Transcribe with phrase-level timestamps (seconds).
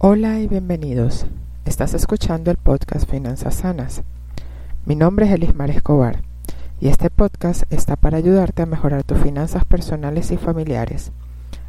[0.00, 1.26] Hola y bienvenidos.
[1.64, 4.04] Estás escuchando el podcast Finanzas Sanas.
[4.86, 6.22] Mi nombre es Elismar Escobar
[6.80, 11.10] y este podcast está para ayudarte a mejorar tus finanzas personales y familiares,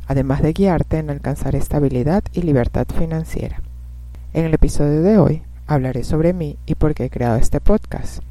[0.05, 3.63] además de guiarte en alcanzar estabilidad y libertad financiera.
[4.33, 8.21] En el episodio de hoy hablaré sobre mí y por qué he creado este podcast.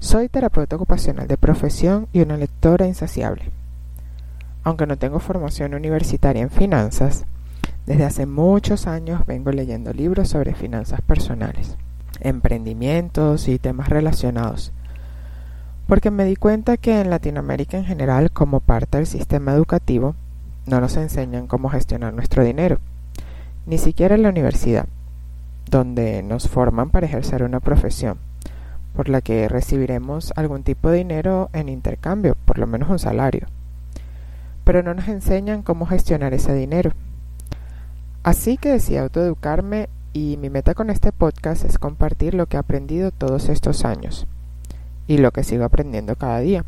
[0.00, 3.52] Soy terapeuta ocupacional de profesión y una lectora insaciable.
[4.64, 7.24] Aunque no tengo formación universitaria en finanzas,
[7.86, 11.76] desde hace muchos años vengo leyendo libros sobre finanzas personales,
[12.20, 14.72] emprendimientos y temas relacionados,
[15.86, 20.14] porque me di cuenta que en Latinoamérica en general, como parte del sistema educativo,
[20.66, 22.78] no nos enseñan cómo gestionar nuestro dinero,
[23.66, 24.86] ni siquiera en la universidad,
[25.70, 28.16] donde nos forman para ejercer una profesión,
[28.96, 33.46] por la que recibiremos algún tipo de dinero en intercambio, por lo menos un salario.
[34.64, 36.92] Pero no nos enseñan cómo gestionar ese dinero
[38.24, 42.58] Así que decidí autoeducarme y mi meta con este podcast es compartir lo que he
[42.58, 44.26] aprendido todos estos años
[45.06, 46.64] y lo que sigo aprendiendo cada día.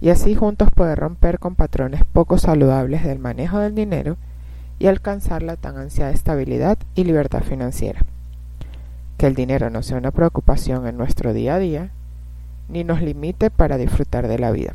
[0.00, 4.16] Y así juntos poder romper con patrones poco saludables del manejo del dinero
[4.78, 8.00] y alcanzar la tan ansiada estabilidad y libertad financiera.
[9.18, 11.90] Que el dinero no sea una preocupación en nuestro día a día,
[12.70, 14.74] ni nos limite para disfrutar de la vida.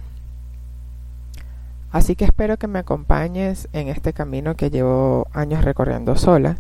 [1.92, 6.58] Así que espero que me acompañes en este camino que llevo años recorriendo sola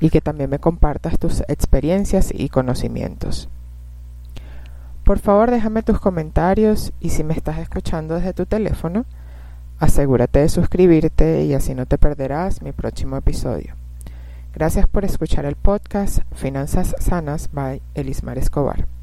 [0.00, 3.48] y que también me compartas tus experiencias y conocimientos.
[5.04, 9.04] Por favor déjame tus comentarios y si me estás escuchando desde tu teléfono,
[9.78, 13.74] asegúrate de suscribirte y así no te perderás mi próximo episodio.
[14.54, 18.93] Gracias por escuchar el podcast Finanzas Sanas by Elismar Escobar.